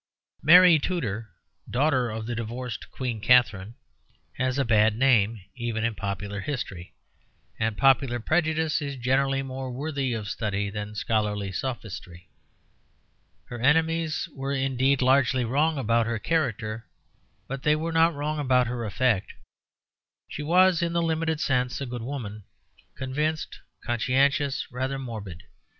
Mary 0.41 0.79
Tudor, 0.79 1.29
daughter 1.69 2.09
of 2.09 2.25
the 2.25 2.33
divorced 2.33 2.89
Queen 2.89 3.19
Katherine, 3.21 3.75
has 4.39 4.57
a 4.57 4.65
bad 4.65 4.95
name 4.97 5.39
even 5.53 5.83
in 5.83 5.93
popular 5.93 6.39
history; 6.39 6.95
and 7.59 7.77
popular 7.77 8.19
prejudice 8.19 8.81
is 8.81 8.95
generally 8.95 9.43
more 9.43 9.71
worthy 9.71 10.13
of 10.13 10.27
study 10.27 10.71
than 10.71 10.95
scholarly 10.95 11.51
sophistry. 11.51 12.29
Her 13.45 13.59
enemies 13.61 14.27
were 14.33 14.51
indeed 14.53 15.03
largely 15.03 15.45
wrong 15.45 15.77
about 15.77 16.07
her 16.07 16.17
character, 16.17 16.87
but 17.47 17.61
they 17.61 17.75
were 17.75 17.91
not 17.91 18.15
wrong 18.15 18.39
about 18.39 18.65
her 18.65 18.83
effect. 18.85 19.33
She 20.27 20.41
was, 20.41 20.81
in 20.81 20.93
the 20.93 21.03
limited 21.03 21.39
sense, 21.39 21.79
a 21.79 21.85
good 21.85 22.01
woman, 22.01 22.45
convinced, 22.97 23.59
conscientious, 23.85 24.65
rather 24.71 24.97
morbid. 24.97 25.43